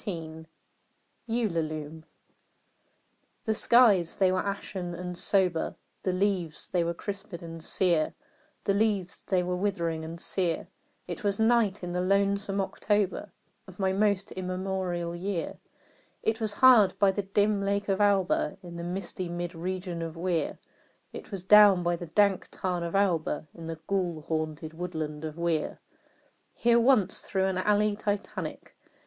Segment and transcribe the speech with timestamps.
[1.27, 2.05] ULALUME.
[3.45, 8.15] The skies they were ashen and sober; The leaves they were crisped and sere
[8.63, 10.69] The leaves they were withering and sere;
[11.07, 13.31] It was night in the lonesome October
[13.67, 15.59] Of my most immemorial year;
[16.23, 20.17] It was hard by the dim lake of Auber, In the misty mid region of
[20.17, 20.57] Weir
[21.13, 25.37] It was down by the dank tarn of Auber, In the ghoul haunted woodland of
[25.37, 25.79] Weir.
[26.55, 28.75] Here once, through an alley Titanic.